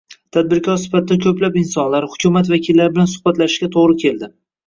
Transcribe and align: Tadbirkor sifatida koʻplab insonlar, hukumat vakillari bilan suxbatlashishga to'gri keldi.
Tadbirkor 0.35 0.77
sifatida 0.83 1.17
koʻplab 1.25 1.59
insonlar, 1.61 2.07
hukumat 2.13 2.49
vakillari 2.53 2.93
bilan 2.95 3.09
suxbatlashishga 3.13 3.69
to'gri 3.77 4.01
keldi. 4.07 4.31